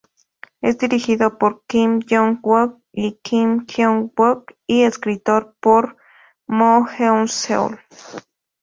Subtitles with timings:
[0.61, 5.95] Es dirigido por Kim Young-wook y Kim Jeong-wook, y escrito por
[6.47, 7.79] Mo Eun-seol.